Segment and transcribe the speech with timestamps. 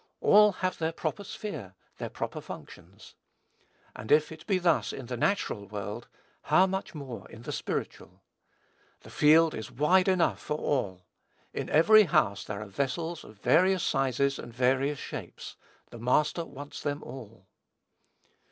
[0.19, 3.13] All have their proper sphere, their proper functions.
[3.95, 6.07] And if it be thus in the natural world,
[6.45, 8.23] how much more in the spiritual.
[9.01, 11.05] The field is wide enough for all.
[11.53, 15.55] In every house there are vessels of various sizes and various shapes.
[15.91, 17.45] The master wants them all.